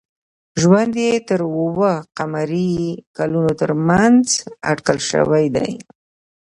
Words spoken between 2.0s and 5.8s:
ق کلونو تر منځ اټکل شوی دی.